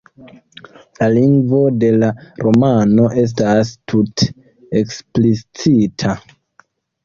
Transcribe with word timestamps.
La 0.99 1.09
lingvo 1.17 1.59
de 1.83 1.91
la 2.05 2.09
romano 2.47 3.07
estas 3.27 3.77
tute 3.95 4.33
eksplicita. 4.85 6.19